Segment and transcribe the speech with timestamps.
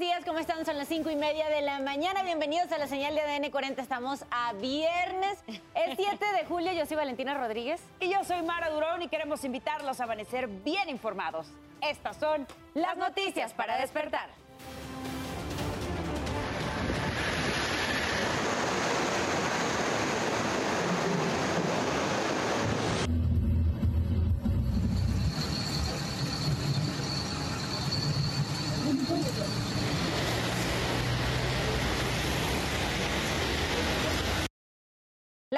[0.00, 0.64] días, ¿cómo están?
[0.64, 2.22] Son las cinco y media de la mañana.
[2.22, 3.82] Bienvenidos a la señal de ADN 40.
[3.82, 5.38] Estamos a viernes,
[5.74, 6.72] el 7 de julio.
[6.72, 7.82] Yo soy Valentina Rodríguez.
[8.00, 11.48] Y yo soy Mara Durón y queremos invitarlos a amanecer bien informados.
[11.82, 14.30] Estas son las noticias para despertar.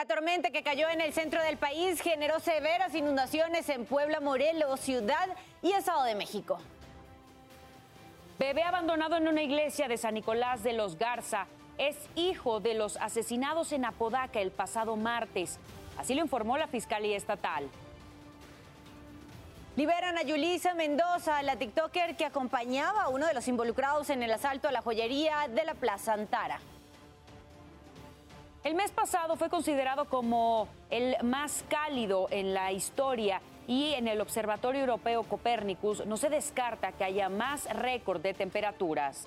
[0.02, 4.80] La tormenta que cayó en el centro del país generó severas inundaciones en Puebla, Morelos,
[4.80, 5.28] Ciudad
[5.62, 6.58] y Estado de México.
[8.36, 11.46] Bebé abandonado en una iglesia de San Nicolás de los Garza
[11.78, 15.60] es hijo de los asesinados en Apodaca el pasado martes.
[15.96, 17.70] Así lo informó la Fiscalía Estatal.
[19.76, 24.32] Liberan a Yulisa Mendoza, la TikToker que acompañaba a uno de los involucrados en el
[24.32, 26.58] asalto a la joyería de la Plaza Antara.
[28.64, 34.20] El mes pasado fue considerado como el más cálido en la historia y en el
[34.20, 39.26] Observatorio Europeo Copérnicus no se descarta que haya más récord de temperaturas.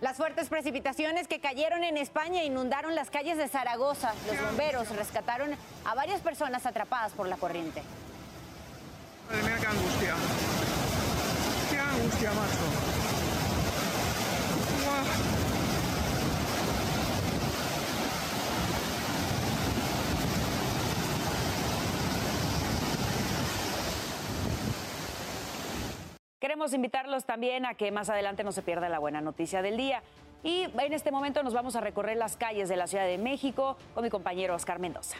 [0.00, 4.12] Las fuertes precipitaciones que cayeron en España inundaron las calles de Zaragoza.
[4.26, 7.80] Los bomberos rescataron a varias personas atrapadas por la corriente.
[9.28, 10.14] Madre mía, qué angustia.
[11.70, 12.58] Qué angustia, macho.
[14.84, 15.53] Buah.
[26.54, 30.04] Queremos invitarlos también a que más adelante no se pierda la buena noticia del día.
[30.44, 33.76] Y en este momento nos vamos a recorrer las calles de la Ciudad de México
[33.92, 35.16] con mi compañero Oscar Mendoza.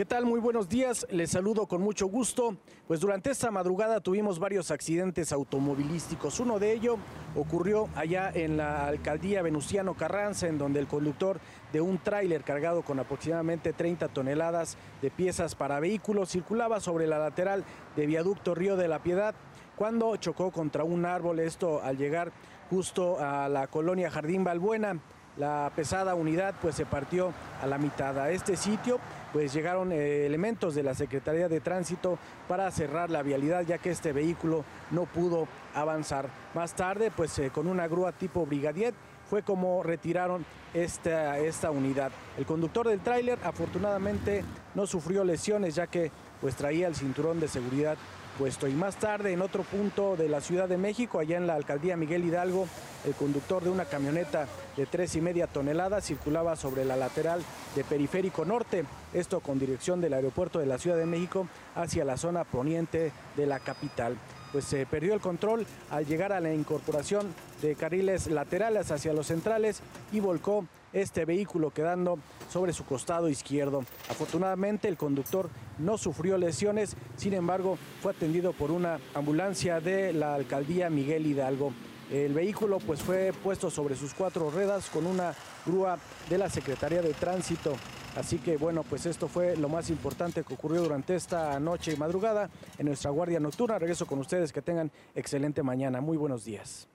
[0.00, 0.24] ¿Qué tal?
[0.24, 1.06] Muy buenos días.
[1.10, 2.56] Les saludo con mucho gusto.
[2.88, 6.40] Pues durante esta madrugada tuvimos varios accidentes automovilísticos.
[6.40, 6.96] Uno de ellos
[7.36, 11.38] ocurrió allá en la alcaldía Venustiano Carranza, en donde el conductor
[11.74, 17.18] de un tráiler cargado con aproximadamente 30 toneladas de piezas para vehículos circulaba sobre la
[17.18, 17.62] lateral
[17.94, 19.34] de viaducto Río de la Piedad
[19.76, 21.40] cuando chocó contra un árbol.
[21.40, 22.32] Esto al llegar
[22.70, 24.98] justo a la colonia Jardín Balbuena.
[25.36, 27.32] La pesada unidad pues se partió
[27.62, 28.18] a la mitad.
[28.18, 28.98] A este sitio
[29.32, 32.18] pues llegaron eh, elementos de la Secretaría de Tránsito
[32.48, 36.28] para cerrar la vialidad ya que este vehículo no pudo avanzar.
[36.54, 38.94] Más tarde, pues eh, con una grúa tipo Brigadier
[39.28, 42.10] fue como retiraron esta, esta unidad.
[42.36, 46.10] El conductor del tráiler afortunadamente no sufrió lesiones ya que
[46.40, 47.96] pues traía el cinturón de seguridad
[48.40, 51.98] Y más tarde, en otro punto de la Ciudad de México, allá en la alcaldía
[51.98, 52.66] Miguel Hidalgo,
[53.04, 54.46] el conductor de una camioneta
[54.78, 57.42] de tres y media toneladas circulaba sobre la lateral
[57.76, 62.16] de Periférico Norte, esto con dirección del aeropuerto de la Ciudad de México hacia la
[62.16, 64.16] zona poniente de la capital.
[64.52, 67.26] Pues se perdió el control al llegar a la incorporación
[67.62, 69.80] de carriles laterales hacia los centrales
[70.12, 72.18] y volcó este vehículo quedando
[72.50, 73.84] sobre su costado izquierdo.
[74.08, 80.34] Afortunadamente el conductor no sufrió lesiones, sin embargo fue atendido por una ambulancia de la
[80.34, 81.72] alcaldía Miguel Hidalgo.
[82.10, 85.32] El vehículo pues fue puesto sobre sus cuatro ruedas con una
[85.64, 85.96] grúa
[86.28, 87.76] de la Secretaría de Tránsito.
[88.16, 91.96] Así que bueno, pues esto fue lo más importante que ocurrió durante esta noche y
[91.96, 93.78] madrugada en nuestra guardia nocturna.
[93.78, 96.00] Regreso con ustedes, que tengan excelente mañana.
[96.00, 96.88] Muy buenos días.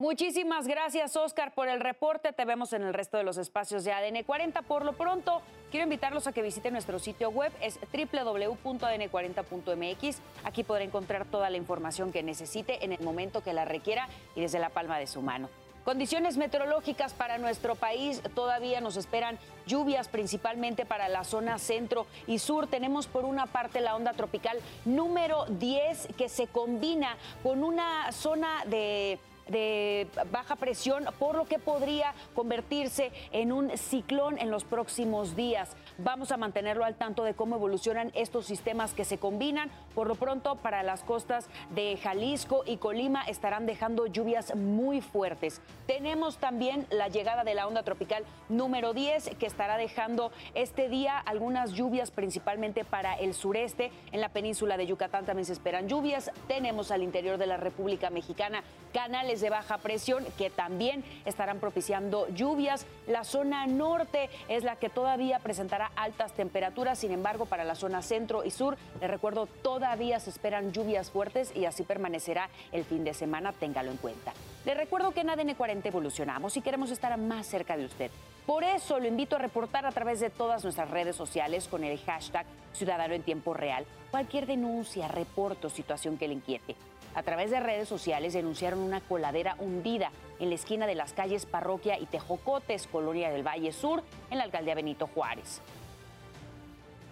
[0.00, 2.32] Muchísimas gracias, Oscar, por el reporte.
[2.32, 4.62] Te vemos en el resto de los espacios de ADN 40.
[4.62, 5.42] Por lo pronto,
[5.72, 10.18] quiero invitarlos a que visiten nuestro sitio web, es www.adn40.mx.
[10.44, 14.40] Aquí podrá encontrar toda la información que necesite en el momento que la requiera y
[14.40, 15.48] desde la palma de su mano.
[15.88, 18.20] Condiciones meteorológicas para nuestro país.
[18.34, 22.66] Todavía nos esperan lluvias, principalmente para la zona centro y sur.
[22.66, 28.66] Tenemos por una parte la onda tropical número 10 que se combina con una zona
[28.66, 35.36] de de baja presión, por lo que podría convertirse en un ciclón en los próximos
[35.36, 35.76] días.
[35.98, 39.70] Vamos a mantenerlo al tanto de cómo evolucionan estos sistemas que se combinan.
[39.94, 45.60] Por lo pronto, para las costas de Jalisco y Colima estarán dejando lluvias muy fuertes.
[45.86, 51.18] Tenemos también la llegada de la onda tropical número 10 que estará dejando este día
[51.18, 53.90] algunas lluvias principalmente para el sureste.
[54.12, 56.30] En la península de Yucatán también se esperan lluvias.
[56.46, 58.62] Tenemos al interior de la República Mexicana
[58.92, 62.86] canales de baja presión que también estarán propiciando lluvias.
[63.06, 68.02] La zona norte es la que todavía presentará altas temperaturas, sin embargo, para la zona
[68.02, 73.04] centro y sur, les recuerdo, todavía se esperan lluvias fuertes y así permanecerá el fin
[73.04, 74.32] de semana, téngalo en cuenta.
[74.64, 78.10] Les recuerdo que en ADN 40 evolucionamos y queremos estar más cerca de usted.
[78.46, 81.98] Por eso lo invito a reportar a través de todas nuestras redes sociales con el
[81.98, 86.76] hashtag Ciudadano en Tiempo Real cualquier denuncia, reporte o situación que le inquiete.
[87.14, 91.46] A través de redes sociales denunciaron una coladera hundida en la esquina de las calles
[91.46, 95.60] Parroquia y Tejocotes, Colonia del Valle Sur, en la alcaldía Benito Juárez.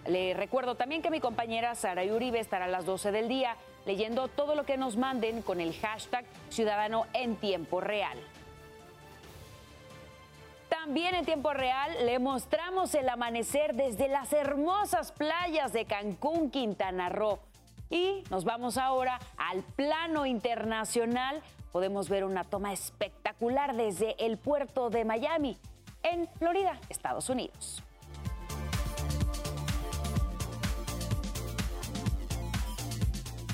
[0.07, 4.27] Le recuerdo también que mi compañera Sara Uribe estará a las 12 del día leyendo
[4.27, 8.17] todo lo que nos manden con el hashtag Ciudadano en Tiempo Real.
[10.69, 17.09] También en tiempo real le mostramos el amanecer desde las hermosas playas de Cancún, Quintana
[17.09, 17.39] Roo.
[17.89, 21.41] Y nos vamos ahora al plano internacional.
[21.71, 25.57] Podemos ver una toma espectacular desde el puerto de Miami,
[26.03, 27.83] en Florida, Estados Unidos.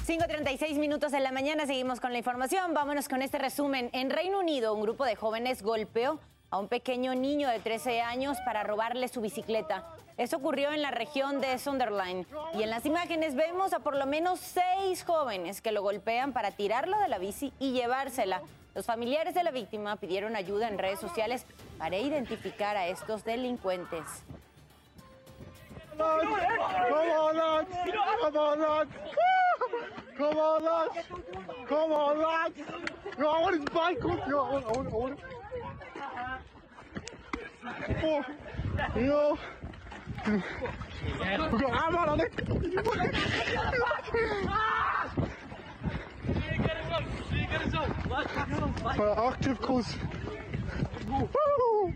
[0.05, 2.73] ...5.36 minutos de la mañana, seguimos con la información.
[2.73, 3.89] Vámonos con este resumen.
[3.93, 6.19] En Reino Unido, un grupo de jóvenes golpeó
[6.53, 9.87] a un pequeño niño de 13 años para robarle su bicicleta.
[10.17, 12.27] Eso ocurrió en la región de Sunderland.
[12.53, 16.51] Y en las imágenes vemos a por lo menos seis jóvenes que lo golpean para
[16.51, 18.43] tirarlo de la bici y llevársela.
[18.75, 21.47] Los familiares de la víctima pidieron ayuda en redes sociales
[21.79, 24.03] para identificar a estos delincuentes.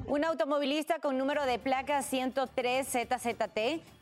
[0.05, 3.57] Un automovilista con número de placa 103 ZZT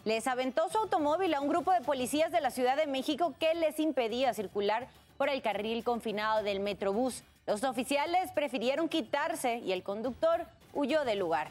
[0.06, 3.54] les aventó su automóvil a un grupo de policías de la Ciudad de México que
[3.54, 4.88] les impedía circular
[5.18, 7.24] por el carril confinado del Metrobús.
[7.48, 11.50] Los oficiales prefirieron quitarse y el conductor huyó del lugar.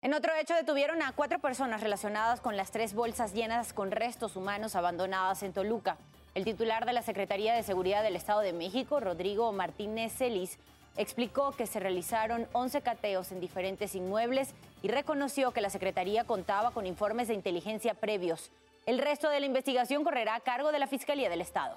[0.00, 4.36] En otro hecho detuvieron a cuatro personas relacionadas con las tres bolsas llenas con restos
[4.36, 5.98] humanos abandonadas en Toluca.
[6.34, 10.58] El titular de la Secretaría de Seguridad del Estado de México, Rodrigo Martínez Celis,
[10.96, 16.70] explicó que se realizaron 11 cateos en diferentes inmuebles y reconoció que la Secretaría contaba
[16.70, 18.50] con informes de inteligencia previos.
[18.86, 21.76] El resto de la investigación correrá a cargo de la Fiscalía del Estado.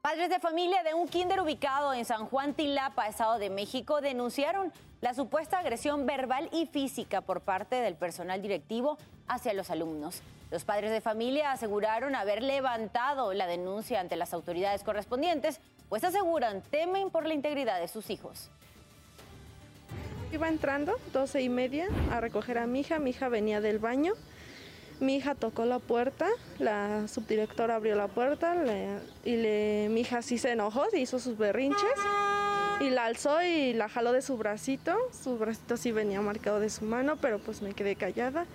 [0.00, 4.72] Padres de familia de un kinder ubicado en San Juan Tilapa, Estado de México, denunciaron
[5.00, 8.98] la supuesta agresión verbal y física por parte del personal directivo
[9.28, 10.20] hacia los alumnos.
[10.50, 15.60] Los padres de familia aseguraron haber levantado la denuncia ante las autoridades correspondientes,
[15.92, 18.48] pues aseguran temen por la integridad de sus hijos.
[20.32, 22.98] Iba entrando, doce y media, a recoger a mi hija.
[22.98, 24.14] Mi hija venía del baño.
[25.00, 28.56] Mi hija tocó la puerta, la subdirectora abrió la puerta
[29.22, 31.82] y le, mi hija sí se enojó, se hizo sus berrinches
[32.80, 34.96] y la alzó y la jaló de su bracito.
[35.12, 38.46] Su bracito sí venía marcado de su mano, pero pues me quedé callada.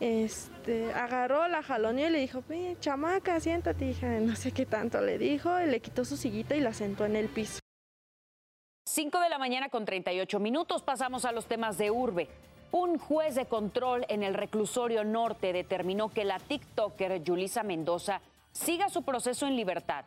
[0.00, 2.42] Este, agarró, la jalón y le dijo,
[2.80, 6.60] chamaca, siéntate, hija, no sé qué tanto le dijo, y le quitó su sillita y
[6.60, 7.60] la sentó en el piso.
[8.86, 12.28] 5 de la mañana con 38 minutos pasamos a los temas de urbe.
[12.72, 18.20] Un juez de control en el reclusorio norte determinó que la TikToker Yulisa Mendoza
[18.52, 20.04] siga su proceso en libertad.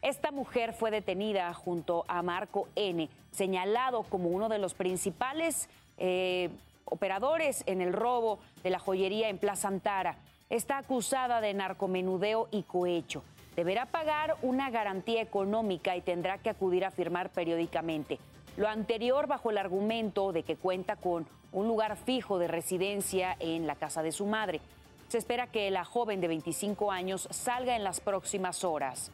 [0.00, 5.68] Esta mujer fue detenida junto a Marco N., señalado como uno de los principales
[5.98, 6.50] eh,
[6.84, 10.18] operadores en el robo de la joyería en Plaza Antara.
[10.50, 13.22] Está acusada de narcomenudeo y cohecho
[13.56, 18.18] deberá pagar una garantía económica y tendrá que acudir a firmar periódicamente.
[18.56, 23.66] Lo anterior bajo el argumento de que cuenta con un lugar fijo de residencia en
[23.66, 24.60] la casa de su madre.
[25.08, 29.10] Se espera que la joven de 25 años salga en las próximas horas.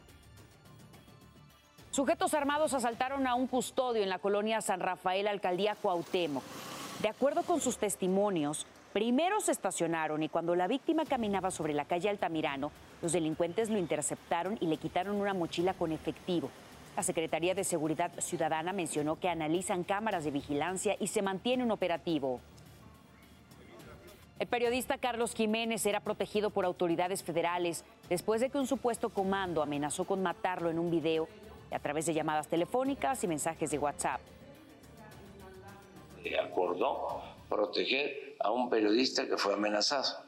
[1.90, 6.44] Sujetos armados asaltaron a un custodio en la colonia San Rafael, alcaldía Cuauhtémoc.
[7.02, 11.84] De acuerdo con sus testimonios, Primero se estacionaron y cuando la víctima caminaba sobre la
[11.84, 16.50] calle Altamirano, los delincuentes lo interceptaron y le quitaron una mochila con efectivo.
[16.96, 21.70] La Secretaría de Seguridad Ciudadana mencionó que analizan cámaras de vigilancia y se mantiene un
[21.70, 22.40] operativo.
[24.40, 29.62] El periodista Carlos Jiménez era protegido por autoridades federales después de que un supuesto comando
[29.62, 31.28] amenazó con matarlo en un video
[31.70, 34.20] a través de llamadas telefónicas y mensajes de WhatsApp.
[36.38, 40.24] Acordó proteger a un periodista que fue amenazado.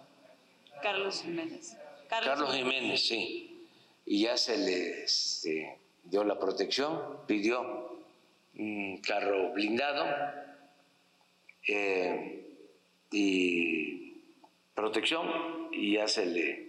[0.83, 1.77] Carlos Jiménez.
[2.09, 3.67] Carlos, Jiménez, sí.
[4.05, 8.01] Y ya se le este, dio la protección, pidió
[8.57, 10.05] un carro blindado
[11.67, 12.45] eh,
[13.11, 14.21] y
[14.75, 16.69] protección y ya se le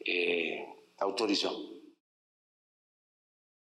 [0.00, 0.66] eh,
[0.98, 1.77] autorizó.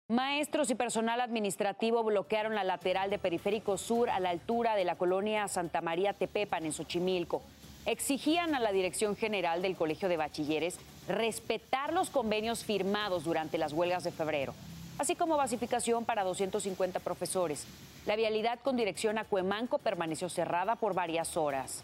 [0.08, 4.98] Maestros y personal administrativo bloquearon la lateral de Periférico Sur a la altura de la
[4.98, 7.42] colonia Santa María Tepepan en Xochimilco.
[7.88, 13.74] Exigían a la Dirección General del Colegio de Bachilleres respetar los convenios firmados durante las
[13.74, 14.54] huelgas de febrero,
[15.00, 17.66] así como basificación para 250 profesores.
[18.06, 21.84] La vialidad con dirección a Cuemanco permaneció cerrada por varias horas.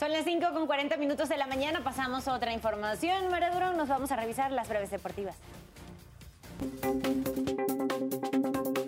[0.00, 1.84] Son las 5 con 40 minutos de la mañana.
[1.84, 3.28] Pasamos a otra información.
[3.30, 5.36] Maraduro, nos vamos a revisar las breves deportivas.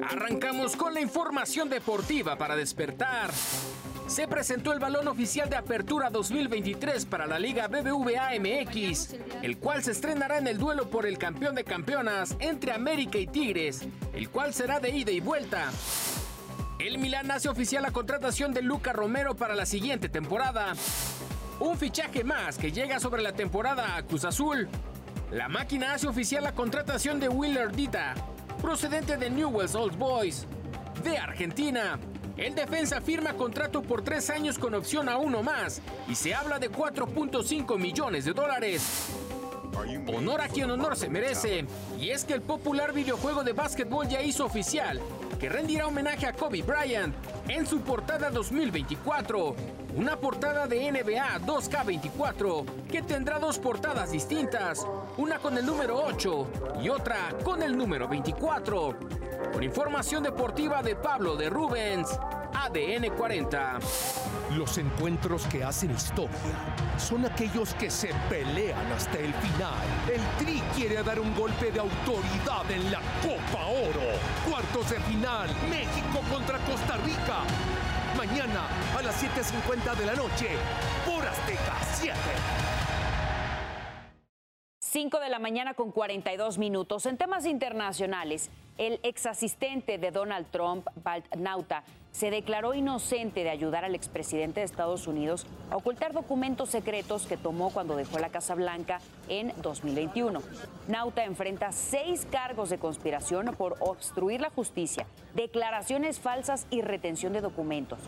[0.09, 3.31] Arrancamos con la información deportiva para despertar.
[4.07, 9.83] Se presentó el balón oficial de apertura 2023 para la Liga BBVA MX, el cual
[9.83, 14.31] se estrenará en el duelo por el campeón de campeonas entre América y Tigres, el
[14.31, 15.71] cual será de ida y vuelta.
[16.83, 20.73] El Milán hace oficial la contratación de Luca Romero para la siguiente temporada.
[21.61, 24.69] Un fichaje más que llega sobre la temporada a Cruz Azul.
[25.31, 28.15] La máquina hace oficial la contratación de Willer Dita,
[28.61, 30.45] procedente de Newell's Old Boys,
[31.05, 32.01] de Argentina.
[32.37, 36.59] El defensa firma contrato por tres años con opción a uno más y se habla
[36.59, 39.09] de 4.5 millones de dólares.
[40.15, 41.65] Honor a quien honor se merece.
[41.99, 45.01] Y es que el popular videojuego de básquetbol ya hizo oficial
[45.41, 47.15] que rendirá homenaje a Kobe Bryant
[47.49, 49.57] en su portada 2024.
[49.97, 54.87] Una portada de NBA 2K24 que tendrá dos portadas distintas,
[55.17, 56.47] una con el número 8
[56.83, 58.97] y otra con el número 24.
[59.53, 62.09] Con información deportiva de Pablo de Rubens,
[62.55, 63.79] ADN 40.
[64.57, 66.37] Los encuentros que hacen historia
[66.99, 69.79] son aquellos que se pelean hasta el final.
[70.13, 74.19] El Tri quiere dar un golpe de autoridad en la Copa Oro.
[74.49, 77.45] Cuartos de final, México contra Costa Rica.
[78.17, 78.67] Mañana
[78.99, 80.49] a las 7.50 de la noche,
[81.07, 82.19] por Azteca 7.
[84.81, 87.07] 5 de la mañana con 42 minutos.
[87.07, 93.51] En temas internacionales, el ex asistente de Donald Trump, Balt Nauta, se declaró inocente de
[93.51, 98.29] ayudar al expresidente de Estados Unidos a ocultar documentos secretos que tomó cuando dejó la
[98.29, 100.43] Casa Blanca en 2021.
[100.89, 107.41] Nauta enfrenta seis cargos de conspiración por obstruir la justicia, declaraciones falsas y retención de
[107.41, 107.99] documentos.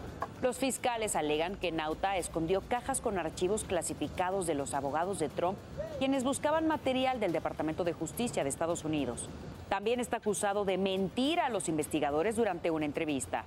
[0.42, 5.56] Los fiscales alegan que Nauta escondió cajas con archivos clasificados de los abogados de Trump,
[5.98, 9.30] quienes buscaban material del Departamento de Justicia de Estados Unidos.
[9.70, 13.46] También está acusado de mentir a los investigadores durante una entrevista.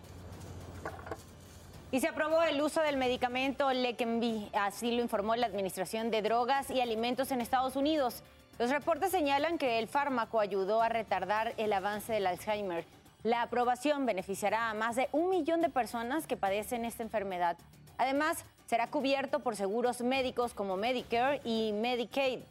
[1.98, 6.70] Y se aprobó el uso del medicamento Leqembi, así lo informó la Administración de Drogas
[6.70, 8.22] y Alimentos en Estados Unidos.
[8.60, 12.86] Los reportes señalan que el fármaco ayudó a retardar el avance del Alzheimer.
[13.24, 17.58] La aprobación beneficiará a más de un millón de personas que padecen esta enfermedad.
[17.98, 22.42] Además, será cubierto por seguros médicos como Medicare y Medicaid.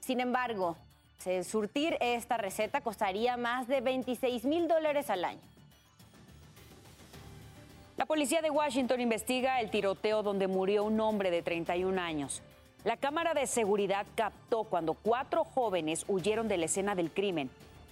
[0.00, 0.76] Sin embargo,
[1.44, 5.55] surtir esta receta costaría más de 26 mil dólares al año.
[7.96, 12.42] La policía de Washington investiga el tiroteo donde murió un hombre de 31 años.
[12.84, 17.48] La cámara de seguridad captó cuando cuatro jóvenes huyeron de la escena del crimen.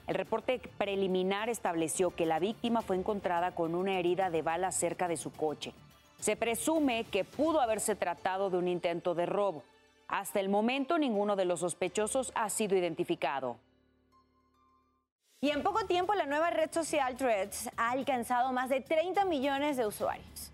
[0.06, 5.08] El reporte preliminar estableció que la víctima fue encontrada con una herida de bala cerca
[5.08, 5.72] de su coche.
[6.20, 9.62] Se presume que pudo haberse tratado de un intento de robo.
[10.06, 13.56] Hasta el momento ninguno de los sospechosos ha sido identificado.
[15.44, 19.76] Y en poco tiempo la nueva red social Threads ha alcanzado más de 30 millones
[19.76, 20.50] de usuarios.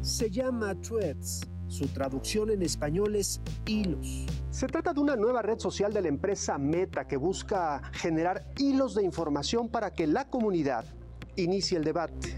[0.00, 1.46] Se llama Threads.
[1.68, 4.26] Su traducción en español es hilos.
[4.50, 8.96] Se trata de una nueva red social de la empresa Meta que busca generar hilos
[8.96, 10.84] de información para que la comunidad
[11.36, 12.36] inicie el debate.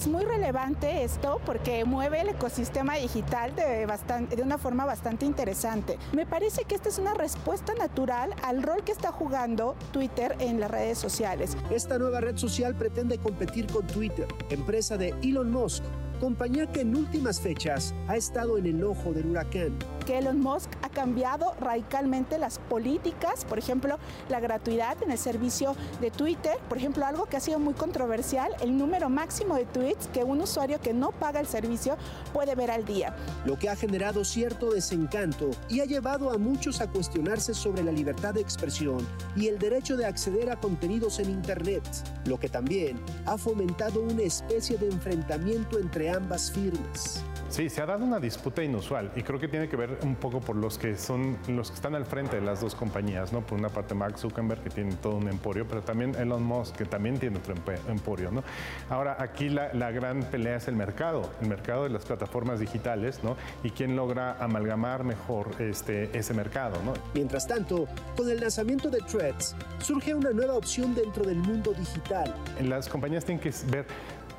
[0.00, 5.98] Es muy relevante esto porque mueve el ecosistema digital de, una forma bastante interesante.
[6.14, 10.58] Me parece que esta es una respuesta natural al rol que está jugando Twitter en
[10.58, 11.54] las redes sociales.
[11.68, 15.84] Esta nueva red social pretende competir con Twitter, empresa de Elon Musk
[16.20, 19.76] compañía que en últimas fechas ha estado en el ojo del huracán.
[20.06, 23.98] Que Elon Musk ha cambiado radicalmente las políticas, por ejemplo,
[24.28, 28.52] la gratuidad en el servicio de Twitter, por ejemplo, algo que ha sido muy controversial,
[28.60, 31.96] el número máximo de tweets que un usuario que no paga el servicio
[32.32, 33.16] puede ver al día.
[33.46, 37.92] Lo que ha generado cierto desencanto y ha llevado a muchos a cuestionarse sobre la
[37.92, 41.82] libertad de expresión y el derecho de acceder a contenidos en Internet,
[42.26, 47.24] lo que también ha fomentado una especie de enfrentamiento entre entre ambas firmas.
[47.48, 50.40] Sí, se ha dado una disputa inusual y creo que tiene que ver un poco
[50.40, 53.40] por los que son los que están al frente de las dos compañías, ¿no?
[53.40, 56.84] Por una parte Mark Zuckerberg que tiene todo un emporio, pero también Elon Musk que
[56.84, 57.54] también tiene otro
[57.88, 58.44] emporio, ¿no?
[58.88, 63.18] Ahora aquí la, la gran pelea es el mercado, el mercado de las plataformas digitales,
[63.24, 63.36] ¿no?
[63.64, 66.94] Y quién logra amalgamar mejor este, ese mercado, ¿no?
[67.14, 72.32] Mientras tanto, con el lanzamiento de Threads surge una nueva opción dentro del mundo digital.
[72.62, 73.86] Las compañías tienen que ver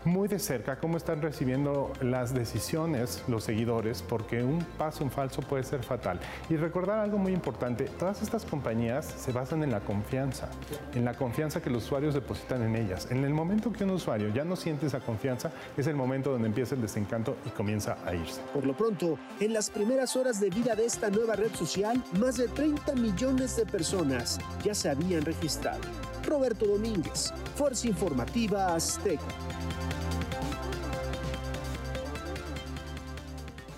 [0.06, 5.42] muy de cerca cómo están recibiendo las decisiones los seguidores, porque un paso en falso
[5.42, 6.20] puede ser fatal.
[6.50, 10.50] Y recordar algo muy importante, todas estas compañías se basan en la confianza,
[10.94, 13.08] en la confianza que los usuarios depositan en ellas.
[13.12, 16.48] En el momento que un usuario ya no siente esa confianza, es el momento donde
[16.48, 18.42] empieza el desencanto y comienza a irse.
[18.54, 22.38] Por lo pronto, en las primeras horas de vida de esta nueva red social, más
[22.38, 25.82] de 30 millones de personas ya se habían registrado.
[26.24, 29.24] Roberto Domínguez, Fuerza Informativa Azteca.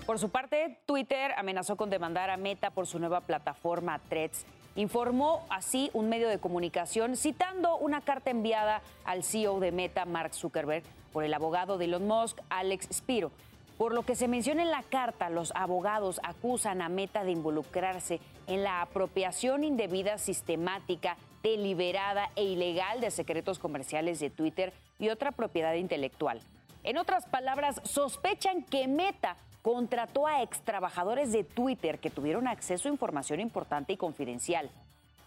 [0.06, 4.44] Por su parte, Twitter amenazó con demandar a Meta por su nueva plataforma Threads.
[4.76, 10.34] Informó así un medio de comunicación citando una carta enviada al CEO de Meta, Mark
[10.34, 10.82] Zuckerberg,
[11.12, 13.30] por el abogado de Elon Musk, Alex Spiro.
[13.78, 18.20] Por lo que se menciona en la carta, los abogados acusan a Meta de involucrarse
[18.46, 25.30] en la apropiación indebida sistemática, deliberada e ilegal de secretos comerciales de Twitter y otra
[25.30, 26.40] propiedad intelectual.
[26.82, 32.92] En otras palabras, sospechan que Meta contrató a extrabajadores de Twitter que tuvieron acceso a
[32.92, 34.70] información importante y confidencial.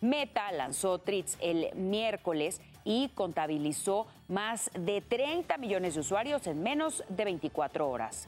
[0.02, 7.04] Meta lanzó Tweets el miércoles y contabilizó más de 30 millones de usuarios en menos
[7.10, 8.28] de 24 horas.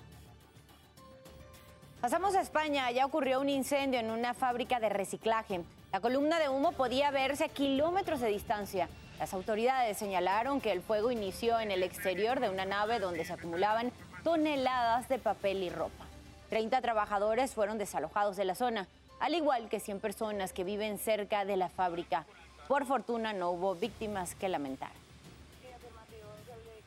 [2.02, 2.90] Pasamos a España.
[2.92, 5.62] Ya ocurrió un incendio en una fábrica de reciclaje.
[5.92, 8.88] La columna de humo podía verse a kilómetros de distancia.
[9.18, 13.34] Las autoridades señalaron que el fuego inició en el exterior de una nave donde se
[13.34, 13.92] acumulaban
[14.24, 16.06] toneladas de papel y ropa.
[16.52, 18.88] 30 trabajadores fueron desalojados de la zona,
[19.20, 22.26] al igual que 100 personas que viven cerca de la fábrica.
[22.68, 24.92] Por fortuna no hubo víctimas que lamentar.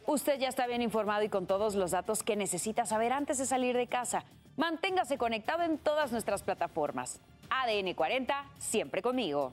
[0.06, 3.47] Usted ya está bien informado y con todos los datos que necesita saber antes de
[3.47, 4.25] salir de casa.
[4.56, 7.21] Manténgase conectado en todas nuestras plataformas.
[7.54, 9.52] ADN 40, siempre conmigo.